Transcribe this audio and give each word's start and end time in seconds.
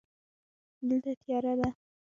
دلته 0.87 1.11
تیاره 1.21 1.53
ده. 1.59 1.69